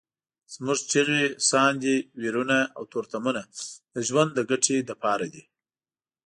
[0.53, 3.41] زموږ چیغې، ساندې، ویرونه او تورتمونه
[3.93, 5.43] د ژوند د ګټې لپاره دي.